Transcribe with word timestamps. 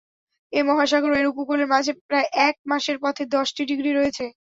এ 0.53 0.59
মহাসাগরও 0.67 1.19
এর 1.19 1.27
উপকূলের 1.31 1.67
মাঝে 1.73 1.91
প্রায় 2.07 2.27
এক 2.47 2.55
মাসের 2.71 2.97
পথে 3.03 3.23
দশটি 3.35 3.61
ডিগ্রী 3.69 3.91
রয়েছে। 3.93 4.25